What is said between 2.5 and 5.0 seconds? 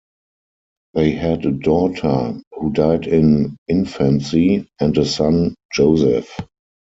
who died in infancy, and